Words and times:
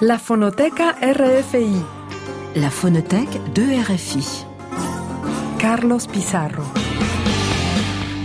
La 0.00 0.20
Fonoteca 0.20 0.96
RFI. 1.02 1.82
La 2.54 2.70
Phonothèque 2.70 3.40
de 3.52 3.82
RFI. 3.82 4.22
Carlos 5.58 6.06
Pizarro. 6.06 6.62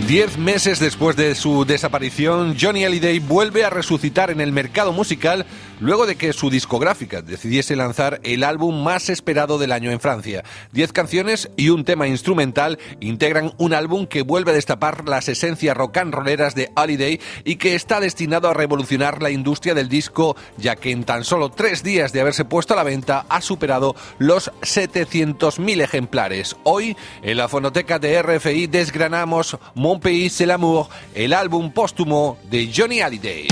Diez 0.06 0.38
meses 0.38 0.78
después 0.78 1.16
de 1.16 1.34
su 1.34 1.64
desaparición, 1.64 2.54
Johnny 2.60 2.84
Hallyday 2.84 3.18
vuelve 3.18 3.64
a 3.64 3.70
resucitar 3.70 4.30
en 4.30 4.40
el 4.40 4.52
mercado 4.52 4.92
musical 4.92 5.46
luego 5.80 6.06
de 6.06 6.16
que 6.16 6.32
su 6.32 6.50
discográfica 6.50 7.22
decidiese 7.22 7.76
lanzar 7.76 8.20
el 8.22 8.44
álbum 8.44 8.82
más 8.82 9.08
esperado 9.08 9.58
del 9.58 9.72
año 9.72 9.90
en 9.90 10.00
Francia. 10.00 10.44
Diez 10.72 10.92
canciones 10.92 11.48
y 11.56 11.70
un 11.70 11.84
tema 11.84 12.06
instrumental 12.06 12.78
integran 13.00 13.52
un 13.58 13.72
álbum 13.72 14.06
que 14.06 14.22
vuelve 14.22 14.50
a 14.50 14.54
destapar 14.54 15.08
las 15.08 15.28
esencias 15.28 15.76
rock 15.76 15.96
and 15.96 16.14
rolleras 16.14 16.54
de 16.54 16.70
Hallyday 16.76 17.20
y 17.44 17.56
que 17.56 17.74
está 17.74 18.00
destinado 18.00 18.48
a 18.48 18.54
revolucionar 18.54 19.22
la 19.22 19.30
industria 19.30 19.74
del 19.74 19.88
disco, 19.88 20.36
ya 20.58 20.76
que 20.76 20.90
en 20.90 21.04
tan 21.04 21.24
solo 21.24 21.50
tres 21.50 21.82
días 21.82 22.12
de 22.12 22.20
haberse 22.20 22.44
puesto 22.44 22.74
a 22.74 22.76
la 22.76 22.82
venta 22.82 23.24
ha 23.28 23.40
superado 23.40 23.96
los 24.18 24.50
700.000 24.60 25.82
ejemplares. 25.82 26.56
Hoy, 26.64 26.96
en 27.22 27.36
la 27.38 27.48
fonoteca 27.48 27.98
de 27.98 28.20
RFI, 28.22 28.66
desgranamos 28.66 29.56
Mon 29.74 30.00
Pays 30.00 30.34
c'est 30.34 30.46
l'amour, 30.46 30.88
el 31.14 31.32
álbum 31.32 31.70
póstumo 31.70 32.38
de 32.50 32.70
Johnny 32.74 33.00
Hallyday. 33.00 33.46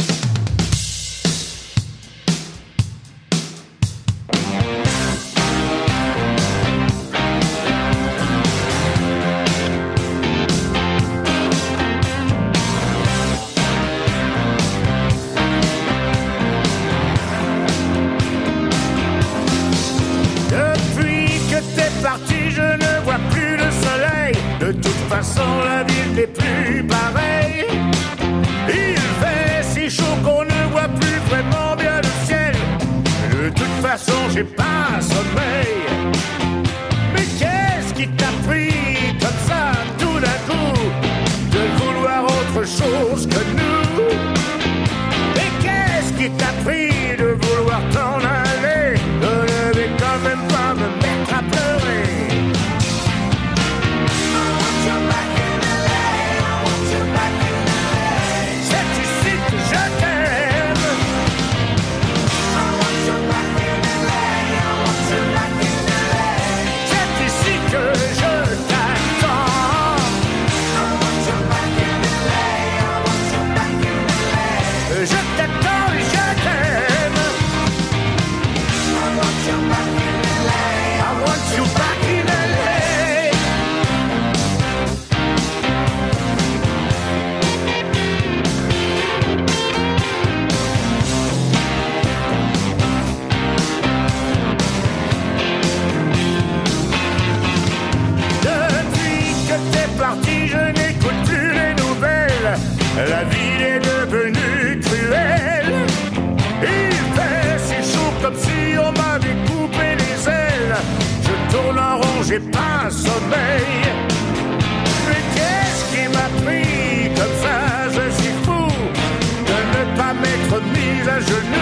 il 121.03 121.09
you 121.09 121.21
genoux. 121.21 121.62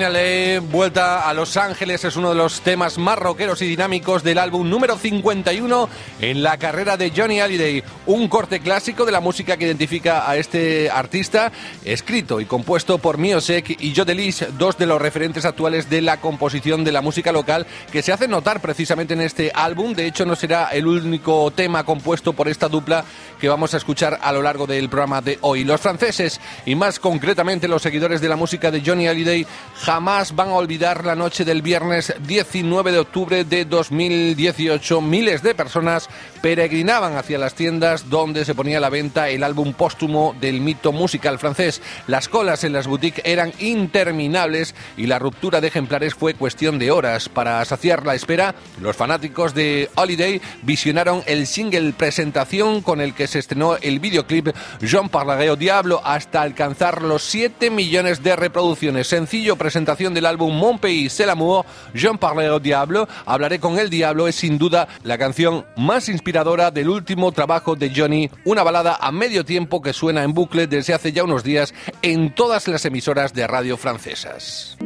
LA, 0.00 0.60
vuelta 0.60 1.28
a 1.28 1.34
Los 1.34 1.56
Ángeles, 1.56 2.04
es 2.04 2.16
uno 2.16 2.30
de 2.30 2.34
los 2.34 2.60
temas 2.62 2.98
más 2.98 3.18
rockeros 3.18 3.62
y 3.62 3.66
dinámicos 3.66 4.22
del 4.22 4.38
álbum 4.38 4.68
número 4.68 4.96
51 4.96 5.88
en 6.20 6.42
la 6.42 6.56
carrera 6.58 6.96
de 6.96 7.12
Johnny 7.14 7.40
Hallyday. 7.40 7.82
Un 8.06 8.28
corte 8.28 8.60
clásico 8.60 9.04
de 9.04 9.12
la 9.12 9.20
música 9.20 9.56
que 9.56 9.66
identifica 9.66 10.28
a 10.28 10.36
este 10.36 10.90
artista, 10.90 11.52
escrito 11.84 12.40
y 12.40 12.46
compuesto 12.46 12.98
por 12.98 13.18
Miosek 13.18 13.76
y 13.80 13.94
Joe 13.94 14.04
Delis, 14.04 14.44
dos 14.58 14.78
de 14.78 14.86
los 14.86 15.00
referentes 15.00 15.44
actuales 15.44 15.88
de 15.88 16.00
la 16.00 16.20
composición 16.20 16.84
de 16.84 16.92
la 16.92 17.00
música 17.00 17.32
local 17.32 17.66
que 17.92 18.02
se 18.02 18.12
hace 18.12 18.28
notar 18.28 18.60
precisamente 18.60 19.14
en 19.14 19.20
este 19.20 19.52
álbum. 19.54 19.94
De 19.94 20.06
hecho, 20.06 20.24
no 20.24 20.34
será 20.36 20.68
el 20.68 20.86
único 20.86 21.50
tema 21.50 21.84
compuesto 21.84 22.32
por 22.32 22.48
esta 22.48 22.68
dupla 22.68 23.04
que 23.40 23.48
vamos 23.48 23.74
a 23.74 23.76
escuchar 23.76 24.18
a 24.22 24.32
lo 24.32 24.42
largo 24.42 24.66
del 24.66 24.88
programa 24.88 25.20
de 25.20 25.38
hoy. 25.42 25.64
Los 25.64 25.80
franceses 25.80 26.40
y 26.66 26.74
más 26.74 26.98
concretamente 26.98 27.68
los 27.68 27.82
seguidores 27.82 28.20
de 28.20 28.28
la 28.28 28.36
música 28.36 28.70
de 28.70 28.82
Johnny 28.84 29.06
Hallyday 29.06 29.46
jamás 29.84 30.34
van 30.34 30.48
a 30.48 30.54
olvidar 30.54 31.04
la 31.04 31.14
noche 31.14 31.44
del 31.44 31.60
viernes 31.60 32.14
19 32.26 32.90
de 32.90 32.98
octubre 33.00 33.44
de 33.44 33.66
2018. 33.66 35.02
Miles 35.02 35.42
de 35.42 35.54
personas 35.54 36.08
peregrinaban 36.40 37.16
hacia 37.16 37.38
las 37.38 37.54
tiendas 37.54 38.08
donde 38.08 38.46
se 38.46 38.54
ponía 38.54 38.78
a 38.78 38.80
la 38.80 38.88
venta 38.88 39.28
el 39.28 39.42
álbum 39.42 39.74
póstumo 39.74 40.34
del 40.40 40.62
mito 40.62 40.90
musical 40.90 41.38
francés. 41.38 41.82
Las 42.06 42.30
colas 42.30 42.64
en 42.64 42.72
las 42.72 42.86
boutiques 42.86 43.22
eran 43.26 43.52
interminables 43.58 44.74
y 44.96 45.06
la 45.06 45.18
ruptura 45.18 45.60
de 45.60 45.68
ejemplares 45.68 46.14
fue 46.14 46.32
cuestión 46.32 46.78
de 46.78 46.90
horas. 46.90 47.28
Para 47.28 47.62
saciar 47.66 48.06
la 48.06 48.14
espera, 48.14 48.54
los 48.80 48.96
fanáticos 48.96 49.52
de 49.52 49.90
Holiday 49.96 50.40
visionaron 50.62 51.22
el 51.26 51.46
single 51.46 51.92
presentación 51.92 52.80
con 52.80 53.02
el 53.02 53.12
que 53.12 53.26
se 53.26 53.38
estrenó 53.38 53.76
el 53.76 54.00
videoclip 54.00 54.48
Jean 54.80 55.10
Parlerai 55.10 55.48
au 55.48 55.56
Diablo 55.56 56.00
hasta 56.02 56.40
alcanzar 56.40 57.02
los 57.02 57.22
7 57.24 57.68
millones 57.68 58.22
de 58.22 58.34
reproducciones. 58.34 59.08
Sencillo 59.08 59.56
presentación 59.56 59.73
del 59.74 60.26
álbum 60.26 60.54
Mon 60.56 60.78
Pays 60.78 61.10
c'est 61.10 61.26
l'amour, 61.26 61.64
Jean 61.94 62.16
Parlerai 62.16 62.50
au 62.50 62.60
Diablo. 62.60 63.08
Hablaré 63.26 63.58
con 63.58 63.78
el 63.78 63.90
diablo 63.90 64.28
es 64.28 64.36
sin 64.36 64.56
duda 64.56 64.86
la 65.02 65.18
canción 65.18 65.64
más 65.76 66.08
inspiradora 66.08 66.70
del 66.70 66.88
último 66.88 67.32
trabajo 67.32 67.74
de 67.74 67.92
Johnny, 67.94 68.30
una 68.44 68.62
balada 68.62 68.98
a 69.00 69.10
medio 69.10 69.44
tiempo 69.44 69.82
que 69.82 69.92
suena 69.92 70.22
en 70.22 70.32
bucle 70.32 70.66
desde 70.66 70.94
hace 70.94 71.12
ya 71.12 71.24
unos 71.24 71.42
días 71.42 71.74
en 72.02 72.34
todas 72.34 72.68
las 72.68 72.84
emisoras 72.84 73.34
de 73.34 73.46
radio 73.46 73.76
francesas. 73.76 74.76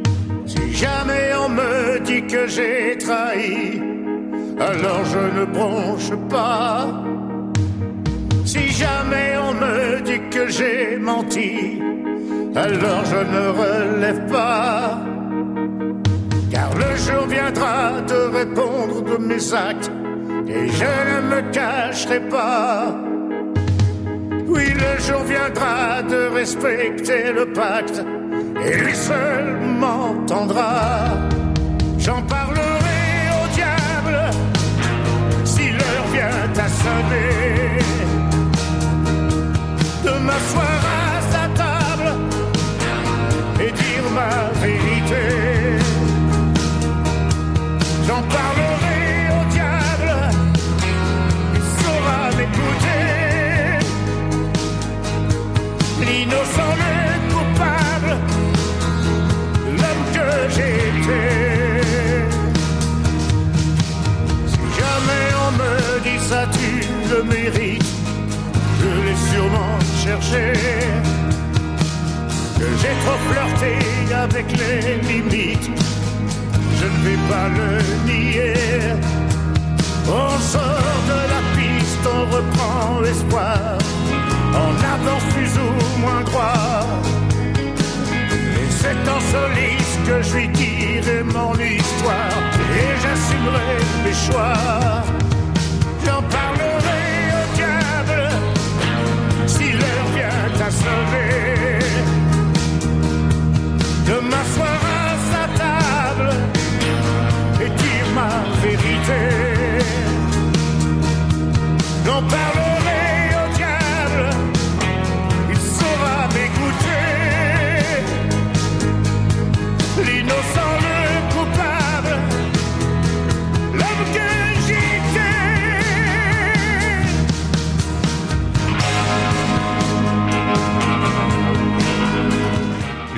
Si 0.45 0.73
jamais 0.73 1.33
on 1.35 1.49
me 1.49 1.99
dit 1.99 2.25
que 2.27 2.47
j'ai 2.47 2.97
trahi, 2.97 3.79
alors 4.59 5.05
je 5.05 5.39
ne 5.39 5.45
bronche 5.45 6.15
pas. 6.29 7.18
Si 8.51 8.71
jamais 8.71 9.37
on 9.37 9.53
me 9.53 10.01
dit 10.01 10.21
que 10.31 10.47
j'ai 10.47 10.97
menti, 10.97 11.79
alors 12.55 13.05
je 13.05 13.21
ne 13.35 13.43
relève 13.61 14.25
pas. 14.31 14.99
Car 16.49 16.71
le 16.73 16.95
jour 16.95 17.27
viendra 17.27 18.01
de 18.01 18.19
répondre 18.39 19.03
de 19.03 19.17
mes 19.23 19.53
actes 19.53 19.91
et 20.47 20.67
je 20.67 20.93
ne 21.09 21.17
me 21.31 21.41
cacherai 21.51 22.21
pas. 22.21 22.97
Oui, 24.47 24.73
le 24.73 24.93
jour 24.99 25.21
viendra 25.25 26.01
de 26.01 26.33
respecter 26.33 27.31
le 27.31 27.53
pacte 27.53 28.03
et 28.65 28.75
lui 28.77 28.95
seul 28.95 29.59
m'entendra. 29.79 31.05
Choix. 94.31 94.58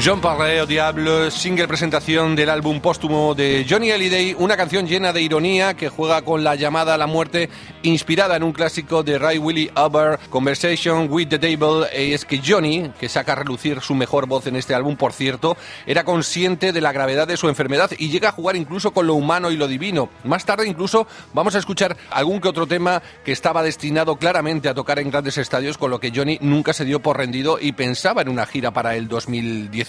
John 0.04 0.20
Parlé 0.20 0.60
o 0.60 0.66
Diablo, 0.66 1.30
single 1.30 1.68
presentación 1.68 2.36
del 2.36 2.50
álbum 2.50 2.82
póstumo 2.82 3.36
de 3.36 3.68
Johnny 3.70 3.92
Hallyday, 3.92 4.36
una 4.40 4.58
canción 4.58 4.88
llena 4.88 5.14
de 5.14 5.22
ironía 5.22 5.76
que 5.76 5.90
juega 5.90 6.24
con 6.24 6.44
la 6.44 6.56
llamada 6.56 6.96
a 6.96 6.98
la 6.98 7.06
muerte, 7.06 7.52
inspirada 7.84 8.36
en 8.36 8.42
un 8.42 8.52
clásico 8.52 9.04
de 9.04 9.20
Ray 9.20 9.38
Willie 9.38 9.72
Hubbard, 9.78 10.20
Conversation 10.32 11.06
with 11.08 11.28
the 11.28 11.38
Devil. 11.38 11.86
Y 11.96 12.14
es 12.14 12.26
que 12.26 12.42
Johnny, 12.44 12.92
que 13.00 13.10
saca 13.10 13.34
a 13.34 13.36
relucir 13.36 13.80
su 13.82 13.94
mejor 13.94 14.26
voz 14.26 14.48
en 14.48 14.56
este 14.56 14.74
álbum, 14.74 14.96
por 14.96 15.14
cierto, 15.14 15.56
era 15.86 16.04
consciente 16.04 16.72
de 16.72 16.82
la 16.82 16.92
gravedad 16.92 17.28
de 17.28 17.38
su 17.38 17.48
enfermedad 17.48 17.92
y 17.96 18.10
llega 18.10 18.30
a 18.30 18.32
jugar 18.32 18.56
incluso 18.56 18.94
con 18.94 19.06
lo 19.06 19.14
humano 19.14 19.52
y 19.52 19.58
lo 19.58 19.68
divino. 19.68 20.10
Más 20.24 20.46
tarde 20.46 20.68
incluso 20.68 21.06
vamos 21.32 21.54
a 21.54 21.60
escuchar 21.60 21.96
algún 22.10 22.42
que 22.42 22.48
otro 22.48 22.66
tema 22.66 23.04
que 23.24 23.34
estaba 23.34 23.62
destinado 23.62 24.16
claramente 24.16 24.68
a 24.68 24.74
tocar 24.74 24.98
en 24.98 25.12
grandes 25.12 25.38
estadios, 25.38 25.78
con 25.78 25.92
lo 25.92 26.00
que 26.00 26.12
Johnny 26.12 26.40
nunca 26.42 26.74
se 26.74 26.86
dio 26.86 27.04
por 27.04 27.18
rendido 27.18 27.60
y 27.62 27.74
pensaba 27.74 28.24
en 28.24 28.30
una 28.30 28.48
gira 28.48 28.72
para 28.72 28.96
el 28.96 29.08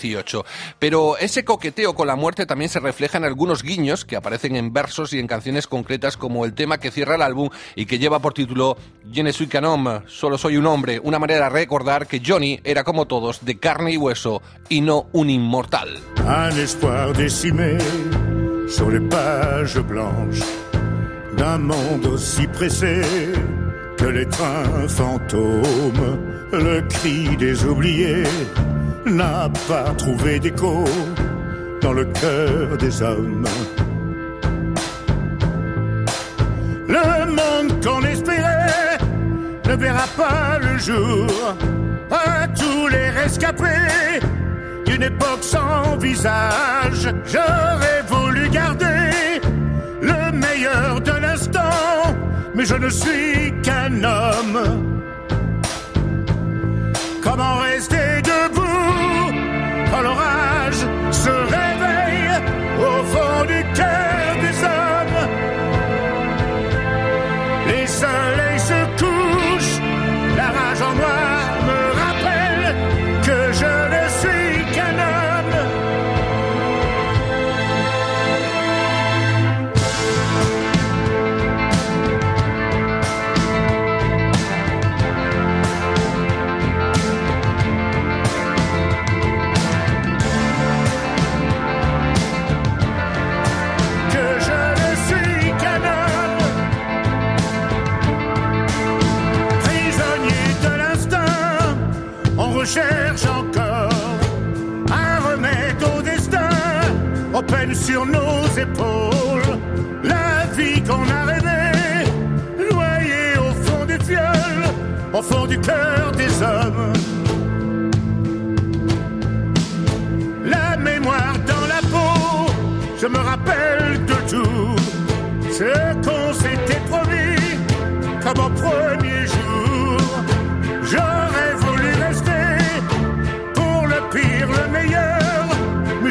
2018. 0.03 0.45
Pero 0.79 1.17
ese 1.19 1.45
coqueteo 1.45 1.95
con 1.95 2.07
la 2.07 2.17
muerte 2.17 2.47
también 2.47 2.69
se 2.69 2.81
refleja 2.81 3.19
en 3.19 3.25
algunos 3.25 3.63
guiños 3.63 4.05
que 4.05 4.17
aparecen 4.17 4.57
en 4.57 4.73
versos 4.73 5.13
y 5.13 5.19
en 5.19 5.27
canciones 5.27 5.67
concretas 5.67 6.17
como 6.17 6.45
el 6.45 6.55
tema 6.55 6.79
que 6.79 6.91
cierra 6.91 7.15
el 7.15 7.23
álbum 7.23 7.49
y 7.77 7.87
que 7.87 7.99
lleva 7.99 8.21
por 8.21 8.35
título 8.35 8.77
Je 9.13 9.23
ne 9.23 9.33
suis 9.33 9.49
qu'un 9.49 9.65
homme, 9.65 10.03
solo 10.07 10.39
soy 10.39 10.57
un 10.57 10.67
hombre, 10.67 11.01
una 11.03 11.19
manera 11.19 11.45
de 11.45 11.51
recordar 11.51 12.07
que 12.07 12.23
Johnny 12.25 12.61
era 12.65 12.85
como 12.85 13.07
todos, 13.07 13.45
de 13.45 13.59
carne 13.59 13.93
y 13.93 13.97
hueso 13.97 14.43
y 14.69 14.81
no 14.81 15.07
un 15.13 15.31
inmortal. 15.31 15.99
un 16.25 16.59
espoir 16.59 17.13
décimé 17.17 17.79
sur 18.69 18.91
les 18.91 19.01
pages 19.09 19.79
blanches 19.87 20.45
d'un 21.37 21.59
monde 21.59 22.07
aussi 22.07 22.47
pressé 22.47 23.03
que 23.97 24.07
les 24.07 24.27
trains 24.27 24.89
fantômes. 24.89 26.19
Le 26.53 26.83
cri 26.83 27.37
des 27.39 27.65
oubliés 27.65 28.25
n'a 29.07 29.49
pas 29.69 29.93
trouvé 29.97 30.39
d'écho 30.39 30.85
dans 31.81 31.93
le 31.93 32.05
cœur 32.05 32.77
des 32.79 33.03
hommes. 33.03 33.47
Le 36.89 37.27
monde 37.27 37.85
qu'on 37.85 38.03
espérait 38.03 38.99
ne 39.67 39.75
verra 39.75 40.07
pas 40.17 40.59
le 40.61 40.79
jour. 40.79 41.29
À 42.11 42.47
tous 42.49 42.89
les 42.89 43.09
rescapés 43.11 44.21
d'une 44.87 45.03
époque 45.03 45.43
sans 45.43 45.97
visage, 45.97 47.09
j'aurais 47.25 48.03
voulu 48.09 48.49
garder 48.51 49.41
le 50.01 50.33
meilleur 50.33 51.01
de 51.01 51.13
l'instant, 51.13 52.15
mais 52.55 52.65
je 52.65 52.75
ne 52.75 52.91
suis 52.91 53.53
qu'un 53.63 54.05
homme. 54.05 54.93
Comment 57.23 57.57
rester 57.61 58.02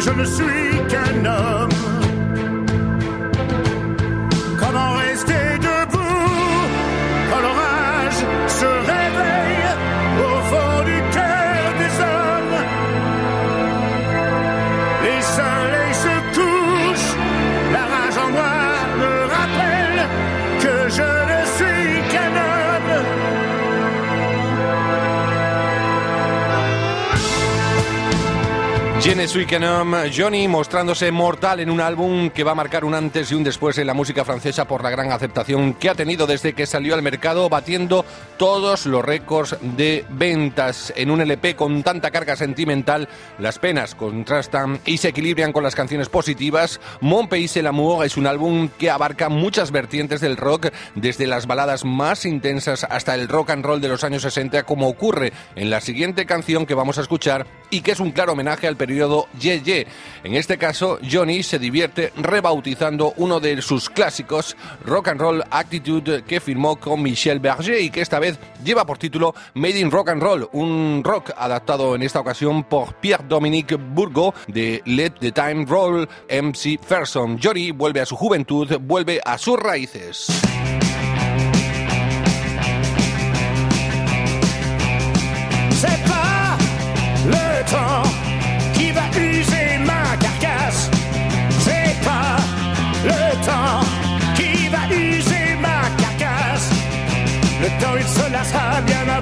je 0.04 0.10
ne 0.10 0.26
suis 0.26 0.88
qu'un 0.88 1.26
homme. 1.26 1.71
Je 29.12 29.28
suis 29.28 29.46
Johnny 30.16 30.48
mostrándose 30.48 31.12
mortal 31.12 31.60
en 31.60 31.70
un 31.70 31.82
álbum 31.82 32.30
que 32.30 32.46
va 32.46 32.54
a 32.54 32.56
marcar 32.56 32.86
un 32.86 32.96
antes 32.96 33.30
y 33.30 33.36
un 33.36 33.44
después 33.44 33.78
en 33.78 33.86
la 33.86 33.94
música 33.94 34.24
francesa 34.24 34.66
por 34.66 34.84
la 34.84 34.90
gran 34.90 35.12
aceptación 35.12 35.74
que 35.74 35.90
ha 35.90 35.96
tenido 35.96 36.26
desde 36.28 36.54
que 36.54 36.66
salió 36.66 36.96
al 36.96 37.02
mercado, 37.02 37.50
batiendo 37.50 38.06
todos 38.38 38.86
los 38.86 39.04
récords 39.04 39.58
de 39.62 40.06
ventas. 40.10 40.94
En 40.96 41.12
un 41.12 41.20
LP 41.20 41.58
con 41.58 41.84
tanta 41.84 42.10
carga 42.10 42.38
sentimental, 42.38 43.10
las 43.38 43.60
penas 43.60 43.96
contrastan 43.96 44.80
y 44.86 44.98
se 44.98 45.10
equilibran 45.10 45.52
con 45.52 45.64
las 45.64 45.76
canciones 45.76 46.08
positivas. 46.08 46.80
Mon 47.02 47.28
Pays 47.28 47.58
et 47.58 47.64
l'amour 47.64 48.06
es 48.06 48.16
un 48.16 48.28
álbum 48.28 48.70
que 48.70 48.90
abarca 48.90 49.28
muchas 49.28 49.72
vertientes 49.72 50.22
del 50.22 50.38
rock, 50.38 50.68
desde 50.96 51.28
las 51.28 51.48
baladas 51.48 51.84
más 51.84 52.26
intensas 52.26 52.86
hasta 52.86 53.14
el 53.14 53.28
rock 53.28 53.52
and 53.52 53.66
roll 53.66 53.82
de 53.82 53.90
los 53.90 54.06
años 54.06 54.24
60, 54.24 54.64
como 54.64 54.88
ocurre 54.88 55.34
en 55.56 55.70
la 55.70 55.82
siguiente 55.82 56.26
canción 56.26 56.66
que 56.66 56.76
vamos 56.76 56.98
a 56.98 57.02
escuchar 57.02 57.46
y 57.72 57.82
que 57.82 57.94
es 57.94 58.00
un 58.00 58.12
claro 58.12 58.34
homenaje 58.34 58.68
al 58.68 58.76
periodo 58.76 59.28
Ye 59.40 59.62
Ye. 59.62 59.88
En 60.24 60.36
este 60.36 60.58
caso, 60.58 61.00
Johnny 61.10 61.42
se 61.42 61.58
divierte 61.58 62.14
rebautizando 62.18 63.14
uno 63.18 63.40
de 63.40 63.62
sus 63.62 63.90
clásicos, 63.90 64.56
Rock 64.86 65.08
and 65.08 65.22
Roll 65.22 65.44
Attitude, 65.50 66.24
que 66.24 66.40
firmó 66.40 66.76
con 66.76 67.02
Michel 67.02 67.40
Berger 67.40 67.82
y 67.82 67.90
que 67.90 68.02
esta 68.02 68.20
vez 68.20 68.38
lleva 68.64 68.86
por 68.86 68.98
título 68.98 69.34
Made 69.56 69.80
in 69.80 69.90
Rock 69.90 70.10
and 70.10 70.22
Roll, 70.22 70.50
un 70.52 71.02
rock 71.04 71.32
adaptado 71.36 71.96
en 71.96 72.04
esta 72.04 72.20
ocasión 72.20 72.64
por 72.64 72.94
Pierre-Dominique 72.96 73.76
Bourgo 73.76 74.34
de 74.48 74.82
Let 74.86 75.14
the 75.20 75.32
Time 75.32 75.66
Roll 75.66 76.08
MC 76.30 76.80
Ferson. 76.80 77.40
Johnny 77.42 77.72
vuelve 77.72 78.02
a 78.02 78.06
su 78.06 78.16
juventud, 78.16 78.78
vuelve 78.82 79.22
a 79.24 79.38
sus 79.38 79.58
raíces. 79.58 80.28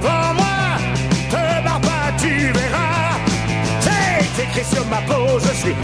Avant 0.01 0.33
moi. 0.33 0.77
Te 1.29 1.63
barre 1.63 1.81
pas, 1.81 2.11
tu 2.17 2.51
verras. 2.51 3.17
C'est 3.79 4.43
écrit 4.43 4.63
sur 4.63 4.85
ma 4.87 5.01
peau, 5.01 5.39
je 5.39 5.53
suis 5.55 5.75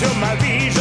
sur 0.00 0.16
ma 0.16 0.34
vie, 0.36 0.79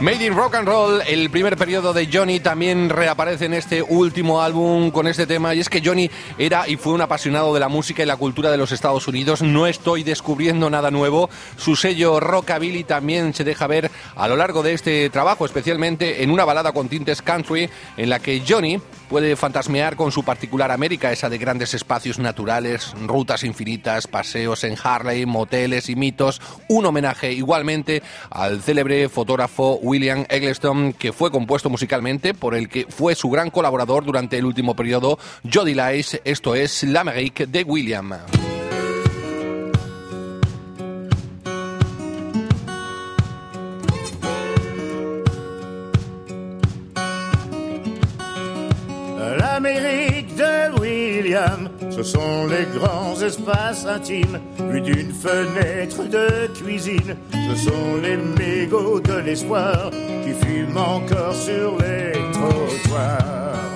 Made 0.00 0.24
in 0.24 0.34
Rock 0.34 0.54
and 0.54 0.66
Roll, 0.66 1.02
el 1.06 1.28
primer 1.28 1.58
periodo 1.58 1.92
de 1.92 2.08
Johnny 2.10 2.40
también 2.40 2.88
reaparece 2.88 3.44
en 3.44 3.52
este 3.52 3.82
último 3.82 4.40
álbum 4.40 4.90
con 4.90 5.06
este 5.06 5.26
tema 5.26 5.54
y 5.54 5.60
es 5.60 5.68
que 5.68 5.82
Johnny 5.84 6.10
era 6.38 6.66
y 6.66 6.76
fue 6.76 6.94
un 6.94 7.02
apasionado 7.02 7.52
de 7.52 7.60
la 7.60 7.68
música 7.68 8.02
y 8.02 8.06
la 8.06 8.16
cultura 8.16 8.50
de 8.50 8.56
los 8.56 8.72
Estados 8.72 9.06
Unidos. 9.08 9.42
No 9.42 9.66
estoy 9.66 10.02
descubriendo 10.02 10.70
nada 10.70 10.90
nuevo. 10.90 11.28
Su 11.58 11.76
sello 11.76 12.18
rockabilly 12.18 12.84
también 12.84 13.34
se 13.34 13.44
deja 13.44 13.66
ver 13.66 13.90
a 14.16 14.26
lo 14.26 14.36
largo 14.36 14.62
de 14.62 14.72
este 14.72 15.10
trabajo, 15.10 15.44
especialmente 15.44 16.22
en 16.22 16.30
una 16.30 16.46
balada 16.46 16.72
con 16.72 16.88
tintes 16.88 17.20
country 17.20 17.68
en 17.98 18.08
la 18.08 18.20
que 18.20 18.42
Johnny 18.48 18.80
puede 19.10 19.36
fantasmear 19.36 19.96
con 19.96 20.12
su 20.12 20.22
particular 20.22 20.70
América, 20.70 21.12
esa 21.12 21.28
de 21.28 21.36
grandes 21.36 21.74
espacios 21.74 22.18
naturales, 22.18 22.94
rutas 23.06 23.42
infinitas, 23.42 24.06
paseos 24.06 24.62
en 24.64 24.76
Harley, 24.82 25.26
moteles 25.26 25.90
y 25.90 25.96
mitos, 25.96 26.40
un 26.68 26.86
homenaje 26.86 27.32
igualmente 27.32 28.02
al 28.30 28.62
célebre 28.62 29.08
fotógrafo 29.08 29.80
William 29.90 30.24
Eggleston, 30.28 30.92
que 30.92 31.12
fue 31.12 31.32
compuesto 31.32 31.68
musicalmente 31.68 32.32
por 32.32 32.54
el 32.54 32.68
que 32.68 32.86
fue 32.88 33.16
su 33.16 33.28
gran 33.28 33.50
colaborador 33.50 34.04
durante 34.04 34.38
el 34.38 34.44
último 34.44 34.76
periodo, 34.76 35.18
Jody 35.52 35.74
Lice, 35.74 36.22
esto 36.24 36.54
es 36.54 36.84
L'Amérique 36.84 37.48
de 37.48 37.64
William. 37.64 38.14
L'Amérique 49.38 50.36
de 50.36 50.80
William, 50.80 51.68
ce 51.90 52.04
sont 52.04 52.46
les 52.46 52.66
grands 52.78 53.09
espaces 53.30 53.86
intimes, 53.86 54.40
plus 54.56 54.80
d'une 54.80 55.12
fenêtre 55.12 56.02
de 56.16 56.48
cuisine. 56.58 57.16
Ce 57.32 57.54
sont 57.66 57.90
les 58.02 58.16
mégots 58.16 59.00
de 59.00 59.18
l'espoir 59.26 59.90
qui 60.24 60.32
fument 60.44 60.76
encore 60.76 61.34
sur 61.34 61.78
les 61.78 62.12
trottoirs. 62.32 63.70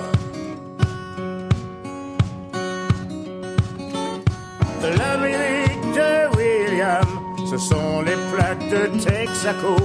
L'Amérique 4.99 5.87
de 5.99 6.11
William, 6.37 7.09
ce 7.49 7.57
sont 7.57 8.01
les 8.01 8.19
plaques 8.31 8.69
de 8.69 8.83
Texaco 9.03 9.77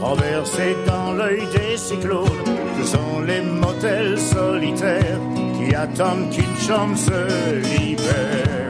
renversées 0.00 0.76
dans 0.86 1.12
l'œil 1.12 1.42
des 1.52 1.76
cyclones. 1.76 2.44
Ce 2.78 2.92
sont 2.92 3.20
les 3.26 3.42
motels 3.42 4.18
solitaires 4.18 5.20
qui 5.58 5.74
attendent 5.74 6.30
qu'une 6.30 6.58
chambre 6.66 6.96
se 6.96 7.20
libère. 7.74 8.65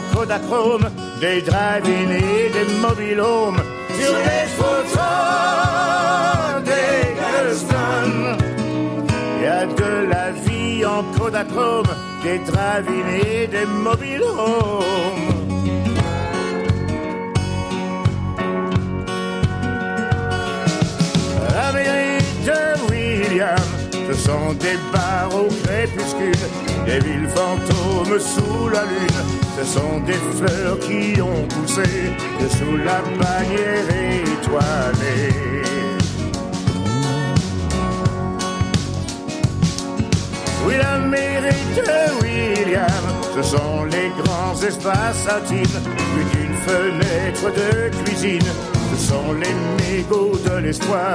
En 0.00 0.14
Kodachrome, 0.14 0.88
des 1.20 1.42
drive-in 1.42 2.10
et 2.10 2.50
des 2.50 2.68
mobilhomes. 2.80 3.62
sur 3.98 4.14
les 4.28 4.46
photos 4.58 5.02
d'Eggleston. 6.68 8.12
Il 9.36 9.42
y 9.42 9.46
a 9.46 9.66
de 9.66 9.92
la 10.08 10.30
vie 10.30 10.84
en 10.84 11.02
Kodachrome, 11.18 11.92
des 12.22 12.38
drive-in 12.38 13.08
et 13.24 13.46
des 13.46 13.66
mobile 13.66 14.22
homes. 14.22 14.84
La 21.54 21.72
mairie 21.72 22.22
de 22.46 22.60
William, 22.90 23.58
ce 24.08 24.14
sont 24.14 24.52
des 24.54 24.78
bars 24.92 25.34
au 25.34 25.48
crépuscule, 25.64 26.46
des 26.86 27.00
villes 27.00 27.28
fantômes 27.28 28.18
sous 28.18 28.68
la 28.68 28.82
lune, 28.82 29.20
ce 29.58 29.64
sont 29.64 30.00
des 30.06 30.20
fleurs 30.36 30.78
qui 30.80 31.20
ont 31.20 31.46
poussé 31.48 31.82
sous 32.48 32.76
la 32.76 33.00
bannière 33.18 33.86
étoilée. 34.22 35.34
Oui, 40.66 40.74
la 40.78 40.98
mairie 40.98 41.66
de 41.76 42.22
William, 42.22 43.04
ce 43.36 43.42
sont 43.42 43.84
les 43.84 44.10
grands 44.22 44.60
espaces 44.62 45.26
intimes, 45.28 45.80
plus 46.12 46.24
d'une 46.32 46.56
fenêtre 46.66 47.52
de 47.54 48.04
cuisine. 48.04 48.50
Ce 48.92 49.08
sont 49.08 49.32
les 49.32 49.54
mégots 49.84 50.38
de 50.44 50.56
l'espoir 50.58 51.14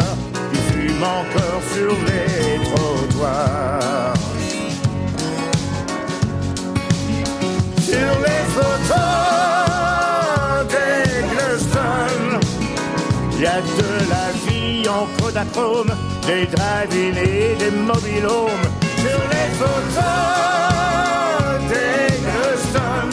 qui 0.51 0.59
fument 0.73 1.03
encore 1.03 1.61
sur 1.73 1.91
les 1.91 2.63
trottoirs. 2.63 4.34
Sur 8.05 8.19
les 8.19 8.43
photos 8.55 8.99
d'Eggleston, 10.69 12.21
il 13.33 13.39
y 13.41 13.47
a 13.47 13.59
de 13.61 13.91
la 14.13 14.27
vie 14.45 14.87
en 14.87 15.07
Kodachrome, 15.19 15.93
des 16.27 16.45
drive-in 16.45 17.15
et 17.17 17.55
des 17.57 17.71
mobile 17.71 18.27
homes. 18.27 18.67
Sur 18.97 19.21
les 19.33 19.49
photos 19.59 20.03
d'Eggleston, 21.69 23.11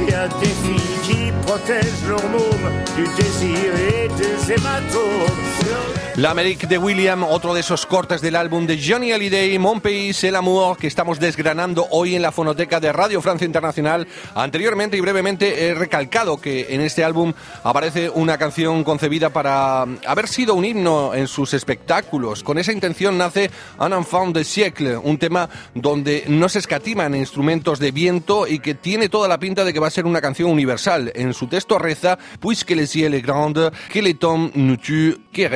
il 0.00 0.06
y 0.10 0.14
a 0.14 0.28
des 0.28 0.54
filles 0.62 1.00
qui 1.02 1.32
protègent 1.44 2.06
leur 2.08 2.24
môme 2.28 2.68
du 2.96 3.04
désir 3.20 3.74
et 3.74 4.08
des 4.16 4.52
hématomes. 4.52 5.95
La 6.16 6.30
Amérique 6.30 6.66
de 6.66 6.78
William, 6.78 7.24
otro 7.24 7.52
de 7.52 7.60
esos 7.60 7.84
cortes 7.84 8.22
del 8.22 8.36
álbum 8.36 8.66
de 8.66 8.80
Johnny 8.82 9.12
Hallyday, 9.12 9.58
Mon 9.58 9.82
Pays, 9.82 10.24
El 10.24 10.36
Amour, 10.36 10.78
que 10.78 10.86
estamos 10.86 11.20
desgranando 11.20 11.86
hoy 11.90 12.14
en 12.14 12.22
la 12.22 12.32
fonoteca 12.32 12.80
de 12.80 12.90
Radio 12.90 13.20
Francia 13.20 13.44
Internacional. 13.44 14.08
Anteriormente 14.34 14.96
y 14.96 15.02
brevemente 15.02 15.66
he 15.66 15.74
recalcado 15.74 16.40
que 16.40 16.68
en 16.70 16.80
este 16.80 17.04
álbum 17.04 17.34
aparece 17.62 18.08
una 18.08 18.38
canción 18.38 18.82
concebida 18.82 19.28
para 19.28 19.82
haber 19.82 20.26
sido 20.26 20.54
un 20.54 20.64
himno 20.64 21.12
en 21.12 21.28
sus 21.28 21.52
espectáculos. 21.52 22.42
Con 22.42 22.56
esa 22.56 22.72
intención 22.72 23.18
nace 23.18 23.50
Un 23.78 23.92
enfant 23.92 24.34
de 24.34 24.44
siècle, 24.44 24.96
un 24.96 25.18
tema 25.18 25.50
donde 25.74 26.24
no 26.28 26.48
se 26.48 26.60
escatiman 26.60 27.14
instrumentos 27.14 27.78
de 27.78 27.90
viento 27.90 28.46
y 28.46 28.60
que 28.60 28.74
tiene 28.74 29.10
toda 29.10 29.28
la 29.28 29.38
pinta 29.38 29.64
de 29.64 29.74
que 29.74 29.80
va 29.80 29.88
a 29.88 29.90
ser 29.90 30.06
una 30.06 30.22
canción 30.22 30.50
universal. 30.50 31.12
En 31.14 31.34
su 31.34 31.46
texto 31.46 31.78
reza, 31.78 32.18
puisque 32.40 32.74
le 32.74 32.86
ciel 32.86 33.12
est 33.12 33.26
grand, 33.26 33.70
que 33.92 34.00
le 34.00 34.14
temps 34.14 34.50
nous 34.54 34.78
tue, 34.78 35.18
que 35.30 35.46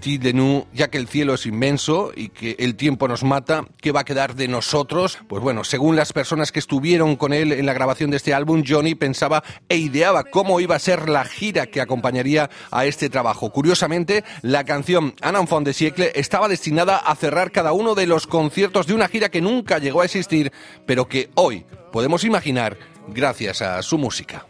ti 0.00 0.18
de 0.18 0.32
nous, 0.32 0.64
ya 0.72 0.88
que 0.88 0.98
el 0.98 1.08
cielo 1.08 1.34
es 1.34 1.46
inmenso 1.46 2.12
y 2.14 2.28
que 2.28 2.56
el 2.58 2.76
tiempo 2.76 3.08
nos 3.08 3.24
mata, 3.24 3.64
¿qué 3.80 3.92
va 3.92 4.00
a 4.00 4.04
quedar 4.04 4.34
de 4.34 4.48
nosotros? 4.48 5.18
Pues 5.28 5.42
bueno, 5.42 5.64
según 5.64 5.96
las 5.96 6.12
personas 6.12 6.52
que 6.52 6.58
estuvieron 6.58 7.16
con 7.16 7.32
él 7.32 7.52
en 7.52 7.66
la 7.66 7.72
grabación 7.72 8.10
de 8.10 8.16
este 8.16 8.34
álbum, 8.34 8.62
Johnny 8.66 8.94
pensaba 8.94 9.42
e 9.68 9.76
ideaba 9.76 10.24
cómo 10.24 10.60
iba 10.60 10.76
a 10.76 10.78
ser 10.78 11.08
la 11.08 11.24
gira 11.24 11.66
que 11.66 11.80
acompañaría 11.80 12.50
a 12.70 12.86
este 12.86 13.08
trabajo. 13.08 13.50
Curiosamente, 13.50 14.24
la 14.42 14.64
canción 14.64 15.14
Un 15.26 15.36
enfant 15.36 15.66
de 15.66 16.12
estaba 16.14 16.48
destinada 16.48 16.96
a 16.96 17.14
cerrar 17.14 17.50
cada 17.50 17.72
uno 17.72 17.94
de 17.94 18.06
los 18.06 18.26
conciertos 18.26 18.86
de 18.86 18.94
una 18.94 19.08
gira 19.08 19.28
que 19.28 19.40
nunca 19.40 19.78
llegó 19.78 20.02
a 20.02 20.04
existir, 20.04 20.52
pero 20.86 21.08
que 21.08 21.30
hoy 21.34 21.64
podemos 21.92 22.24
imaginar 22.24 22.76
gracias 23.08 23.62
a 23.62 23.82
su 23.82 23.98
música. 23.98 24.46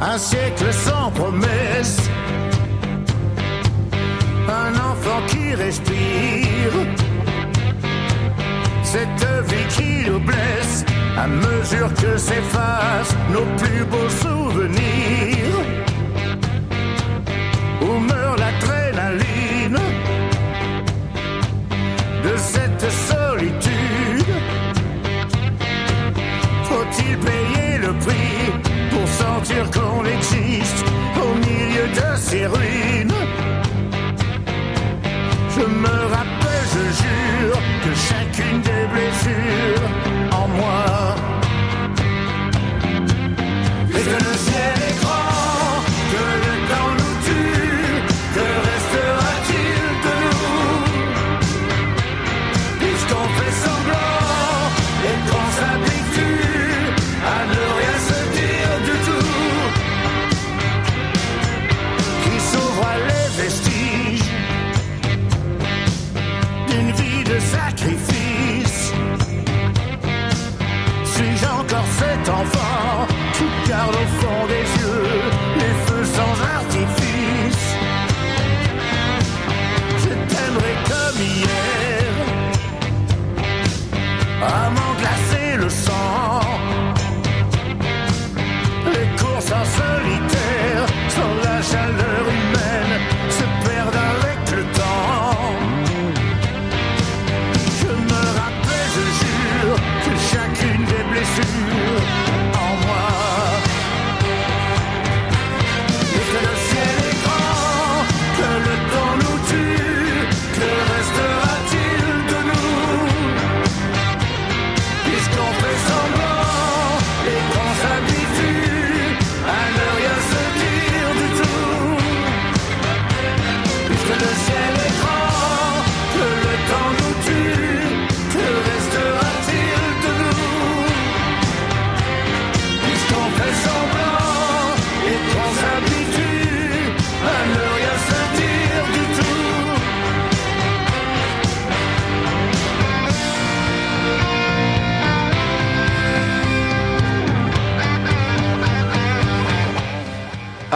Un 0.00 0.16
siècle 0.16 0.72
sans 0.72 1.10
promesse, 1.10 1.98
un 4.48 4.72
enfant 4.74 5.20
qui 5.26 5.54
respire, 5.54 6.72
cette 8.84 9.26
vie 9.48 9.66
qui 9.76 10.08
nous 10.08 10.20
blesse. 10.20 10.84
À 11.16 11.26
mesure 11.26 11.92
que 11.94 12.16
s'effacent 12.16 13.16
nos 13.32 13.44
plus 13.56 13.84
beaux 13.86 14.08
souvenirs. 14.08 15.58
Où 17.82 17.98
meurt 17.98 18.38
l'adrénaline 18.38 18.77
sentir 29.68 29.80
qu'on 29.80 30.04
existe 30.04 30.84
au 31.16 31.34
milieu 31.34 31.88
de 31.88 32.16
ces 32.16 32.46
ruines 32.46 32.87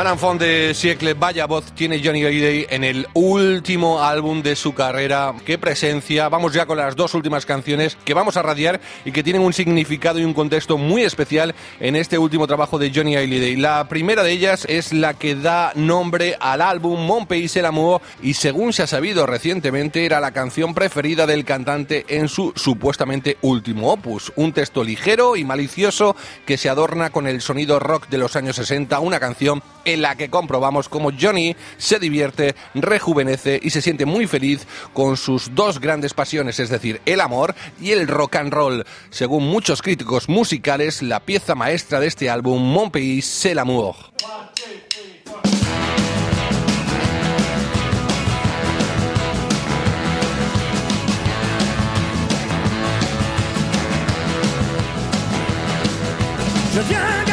Un 0.02 0.08
enfant 0.08 0.36
de 0.36 0.74
siècle, 0.74 1.14
vaya 1.14 1.46
voz 1.46 1.70
tiene 1.76 2.02
Johnny 2.04 2.24
Hallyday 2.24 2.66
en 2.70 2.82
el 2.82 3.06
último 3.14 4.02
álbum 4.02 4.42
de 4.42 4.56
su 4.56 4.74
carrera. 4.74 5.32
Qué 5.46 5.58
presencia. 5.58 6.28
Vamos 6.28 6.52
ya 6.52 6.66
con 6.66 6.76
las 6.76 6.96
dos 6.96 7.14
últimas 7.14 7.46
canciones 7.46 7.96
que 8.04 8.12
vamos 8.12 8.36
a 8.36 8.42
radiar 8.42 8.80
y 9.04 9.12
que 9.12 9.22
tienen 9.22 9.42
un 9.42 9.52
significado 9.52 10.18
y 10.18 10.24
un 10.24 10.34
contexto 10.34 10.76
muy 10.76 11.02
especial 11.04 11.54
en 11.78 11.94
este 11.94 12.18
último 12.18 12.48
trabajo 12.48 12.80
de 12.80 12.90
Johnny 12.92 13.14
Hallyday. 13.14 13.54
La 13.54 13.86
primera 13.86 14.24
de 14.24 14.32
ellas 14.32 14.66
es 14.68 14.92
la 14.92 15.14
que 15.14 15.36
da 15.36 15.70
nombre 15.76 16.36
al 16.40 16.62
álbum 16.62 17.06
Mon 17.06 17.28
Pays 17.28 17.54
el 17.54 17.66
Amour 17.66 18.00
y 18.20 18.34
según 18.34 18.72
se 18.72 18.82
ha 18.82 18.88
sabido 18.88 19.24
recientemente 19.24 20.04
era 20.04 20.18
la 20.18 20.32
canción 20.32 20.74
preferida 20.74 21.28
del 21.28 21.44
cantante 21.44 22.06
en 22.08 22.28
su 22.28 22.52
supuestamente 22.56 23.38
último 23.42 23.92
opus. 23.92 24.32
Un 24.34 24.52
texto 24.52 24.82
ligero 24.82 25.36
y 25.36 25.44
malicioso 25.44 26.16
que 26.44 26.56
se 26.56 26.68
adorna 26.68 27.10
con 27.10 27.28
el 27.28 27.40
sonido 27.40 27.78
rock 27.78 28.08
de 28.08 28.18
los 28.18 28.34
años 28.34 28.56
60, 28.56 28.98
una 28.98 29.20
canción 29.20 29.62
en 29.84 30.02
la 30.02 30.16
que 30.16 30.30
comprobamos 30.30 30.88
cómo 30.88 31.10
Johnny 31.18 31.56
se 31.76 31.98
divierte, 31.98 32.54
rejuvenece 32.74 33.60
y 33.62 33.70
se 33.70 33.82
siente 33.82 34.06
muy 34.06 34.26
feliz 34.26 34.66
con 34.92 35.16
sus 35.16 35.54
dos 35.54 35.80
grandes 35.80 36.14
pasiones, 36.14 36.60
es 36.60 36.70
decir, 36.70 37.00
el 37.06 37.20
amor 37.20 37.54
y 37.80 37.92
el 37.92 38.08
rock 38.08 38.36
and 38.36 38.52
roll. 38.52 38.84
Según 39.10 39.44
muchos 39.48 39.82
críticos 39.82 40.28
musicales, 40.28 41.02
la 41.02 41.20
pieza 41.20 41.54
maestra 41.54 42.00
de 42.00 42.06
este 42.06 42.30
álbum, 42.30 42.62
Mon 42.62 42.90
Pays, 42.90 43.24
c'est 43.24 43.54
l'amour. 43.54 44.12
Je 56.74 57.31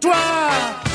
toi. 0.00 0.39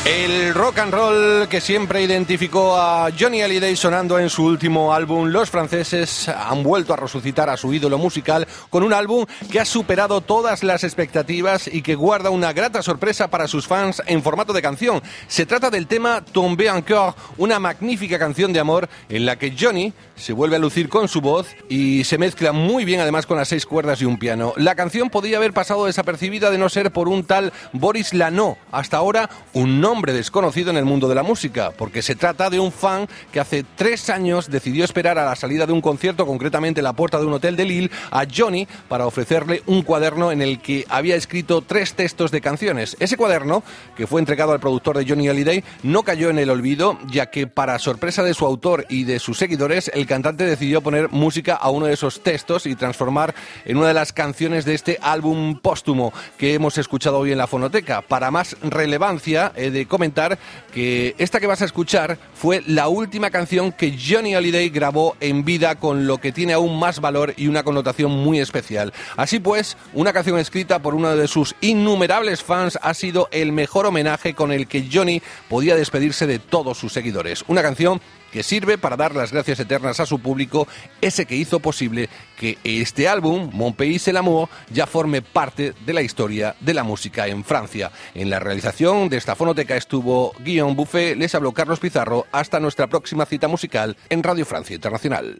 El 0.05 0.53
rock 0.53 0.77
and 0.77 0.93
roll 0.93 1.47
que 1.47 1.59
siempre 1.59 2.03
identificó 2.03 2.77
a 2.77 3.09
Johnny 3.19 3.41
Hallyday 3.41 3.75
sonando 3.75 4.19
en 4.19 4.29
su 4.29 4.45
último 4.45 4.93
álbum, 4.93 5.29
los 5.29 5.49
franceses 5.49 6.29
han 6.29 6.61
vuelto 6.61 6.93
a 6.93 6.95
resucitar 6.95 7.49
a 7.49 7.57
su 7.57 7.73
ídolo 7.73 7.97
musical 7.97 8.47
con 8.69 8.83
un 8.83 8.93
álbum 8.93 9.25
que 9.51 9.59
ha 9.59 9.65
superado 9.65 10.21
todas 10.21 10.61
las 10.61 10.83
expectativas 10.83 11.67
y 11.67 11.81
que 11.81 11.95
guarda 11.95 12.29
una 12.29 12.53
grata 12.53 12.83
sorpresa 12.83 13.31
para 13.31 13.47
sus 13.47 13.65
fans 13.65 14.03
en 14.05 14.21
formato 14.21 14.53
de 14.53 14.61
canción. 14.61 15.01
Se 15.27 15.47
trata 15.47 15.71
del 15.71 15.87
tema 15.87 16.23
Tomber 16.23 16.67
encore, 16.67 17.15
una 17.37 17.59
magnífica 17.59 18.19
canción 18.19 18.53
de 18.53 18.59
amor 18.59 18.87
en 19.09 19.25
la 19.25 19.39
que 19.39 19.55
Johnny 19.59 19.91
se 20.15 20.33
vuelve 20.33 20.57
a 20.57 20.59
lucir 20.59 20.87
con 20.87 21.07
su 21.07 21.19
voz 21.19 21.47
y 21.67 22.03
se 22.03 22.19
mezcla 22.19 22.51
muy 22.51 22.85
bien 22.85 22.99
además 22.99 23.25
con 23.25 23.37
las 23.37 23.47
seis 23.47 23.65
cuerdas 23.65 24.03
y 24.03 24.05
un 24.05 24.19
piano. 24.19 24.53
La 24.55 24.75
canción 24.75 25.09
podía 25.09 25.37
haber 25.37 25.53
pasado 25.53 25.87
desapercibida 25.87 26.51
de 26.51 26.59
no 26.59 26.69
ser 26.69 26.91
por 26.91 27.09
un 27.09 27.23
tal 27.23 27.53
Boris 27.73 28.13
Lano, 28.13 28.59
hasta 28.71 28.97
ahora 28.97 29.31
un 29.53 29.81
nombre 29.81 29.94
desconocido 30.03 30.69
en 30.71 30.77
el 30.77 30.86
mundo 30.86 31.08
de 31.08 31.15
la 31.15 31.23
música, 31.23 31.71
porque 31.71 32.01
se 32.01 32.15
trata 32.15 32.49
de 32.49 32.60
un 32.60 32.71
fan 32.71 33.08
que 33.31 33.39
hace 33.39 33.65
tres 33.75 34.10
años 34.10 34.49
decidió 34.49 34.86
esperar 34.86 35.17
a 35.17 35.25
la 35.25 35.36
salida 35.36 35.65
de 35.65 35.73
un 35.73 35.81
concierto, 35.81 36.25
concretamente 36.25 36.79
en 36.79 36.84
la 36.84 36.93
puerta 36.93 37.19
de 37.19 37.25
un 37.25 37.34
hotel 37.34 37.55
de 37.55 37.65
Lille, 37.65 37.91
a 38.12 38.25
Johnny 38.25 38.67
para 38.88 39.08
ofrecerle 39.08 39.63
un 39.65 39.81
cuaderno 39.81 40.31
en 40.31 40.41
el 40.41 40.60
que 40.60 40.86
había 40.89 41.15
escrito 41.15 41.62
tres 41.62 41.93
textos 41.93 42.31
de 42.31 42.41
canciones. 42.41 42.95
Ese 42.99 43.17
cuaderno, 43.17 43.63
que 43.95 44.08
fue 44.08 44.21
entregado 44.21 44.51
al 44.51 44.60
productor 44.60 44.97
de 44.97 45.05
Johnny 45.08 45.27
Hallyday, 45.27 45.63
no 45.84 46.03
cayó 46.03 46.29
en 46.29 46.39
el 46.39 46.49
olvido, 46.49 46.97
ya 47.08 47.27
que 47.27 47.47
para 47.47 47.79
sorpresa 47.79 48.23
de 48.23 48.34
su 48.34 48.45
autor 48.45 48.86
y 48.89 49.03
de 49.03 49.19
sus 49.19 49.38
seguidores, 49.38 49.89
el 49.93 50.05
cantante 50.05 50.45
decidió 50.45 50.81
poner 50.81 51.10
música 51.10 51.55
a 51.55 51.69
uno 51.69 51.86
de 51.86 51.93
esos 51.93 52.21
textos 52.21 52.65
y 52.65 52.75
transformar 52.75 53.34
en 53.65 53.77
una 53.77 53.88
de 53.88 53.93
las 53.93 54.13
canciones 54.13 54.65
de 54.65 54.75
este 54.75 54.99
álbum 55.01 55.60
póstumo 55.60 56.13
que 56.38 56.53
hemos 56.53 56.77
escuchado 56.77 57.19
hoy 57.19 57.31
en 57.31 57.38
la 57.38 57.47
fonoteca. 57.47 58.01
Para 58.01 58.31
más 58.31 58.58
relevancia, 58.62 59.51
he 59.55 59.71
de 59.71 59.85
comentar 59.88 60.38
que 60.74 61.15
esta 61.17 61.39
que 61.39 61.48
vas 61.48 61.62
a 61.62 61.65
escuchar 61.65 62.17
fue 62.34 62.63
la 62.67 62.88
última 62.88 63.30
canción 63.30 63.71
que 63.71 63.98
Johnny 63.98 64.34
Hallyday 64.34 64.69
grabó 64.69 65.15
en 65.19 65.45
vida 65.45 65.76
con 65.76 66.08
lo 66.08 66.19
que 66.19 66.32
tiene 66.32 66.54
aún 66.54 66.80
más 66.80 67.00
valor 67.00 67.34
y 67.38 67.48
una 67.48 67.63
connotación 67.63 68.12
muy 68.12 68.39
especial. 68.39 68.93
Así 69.15 69.39
pues, 69.39 69.78
una 69.93 70.13
canción 70.13 70.39
escrita 70.39 70.80
por 70.80 70.95
uno 70.95 71.15
de 71.15 71.28
sus 71.28 71.56
innumerables 71.62 72.43
fans 72.43 72.78
ha 72.82 72.93
sido 72.93 73.28
el 73.32 73.52
mejor 73.52 73.86
homenaje 73.86 74.34
con 74.34 74.52
el 74.52 74.67
que 74.67 74.88
Johnny 74.91 75.21
podía 75.50 75.76
despedirse 75.76 76.28
de 76.28 76.39
todos 76.39 76.78
sus 76.78 76.93
seguidores. 76.93 77.43
Una 77.48 77.62
canción 77.62 78.02
que 78.31 78.43
sirve 78.43 78.77
para 78.77 78.97
dar 78.97 79.15
las 79.15 79.31
gracias 79.31 79.59
eternas 79.59 79.99
a 79.99 80.05
su 80.05 80.19
público, 80.19 80.67
ese 81.01 81.25
que 81.25 81.35
hizo 81.35 81.59
posible 81.59 82.09
que 82.38 82.57
este 82.63 83.07
álbum, 83.07 83.49
Mon 83.53 83.73
Pays 83.73 84.07
el 84.07 84.17
Amour, 84.17 84.49
ya 84.69 84.88
forme 84.88 85.21
parte 85.21 85.73
de 85.85 85.93
la 85.93 86.01
historia 86.01 86.55
de 86.59 86.73
la 86.73 86.83
música 86.83 87.27
en 87.27 87.43
Francia. 87.43 87.91
En 88.13 88.29
la 88.29 88.39
realización 88.39 89.09
de 89.09 89.17
esta 89.17 89.35
fonoteca 89.35 89.75
estuvo 89.75 90.33
Guillaume 90.39 90.75
Buffet, 90.75 91.17
les 91.17 91.35
habló 91.35 91.51
Carlos 91.53 91.79
Pizarro, 91.79 92.25
hasta 92.31 92.59
nuestra 92.59 92.88
próxima 92.88 93.25
cita 93.25 93.47
musical 93.47 93.97
en 94.09 94.23
Radio 94.23 94.45
Francia 94.45 94.75
Internacional. 94.75 95.39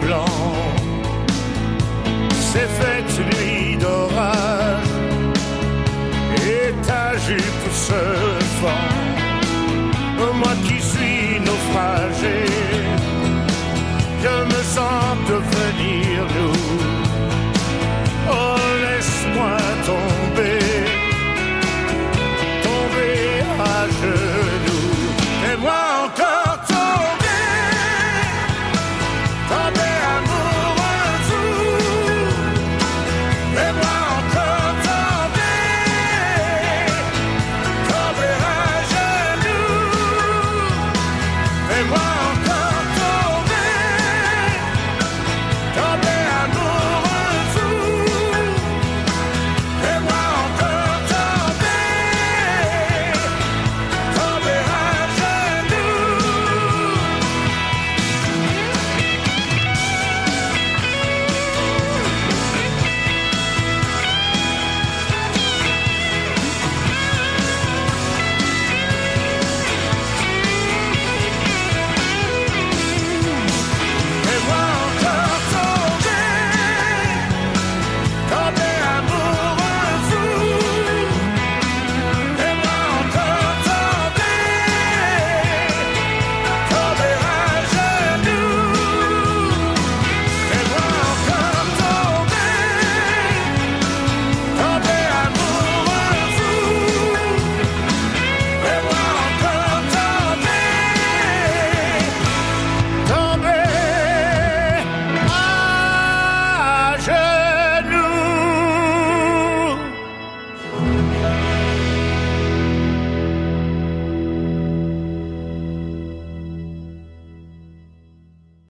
blanc. 0.00 0.24
C'est 2.30 2.68
fait 2.78 3.08
nuit 3.30 3.76
d'orage 3.76 4.92
et 6.36 6.72
ta 6.86 7.16
jupe 7.18 7.72
se 7.72 8.02
fend. 8.60 9.06
Moi 10.38 10.54
qui 10.66 10.80
suis 10.80 11.40
naufragé. 11.40 12.95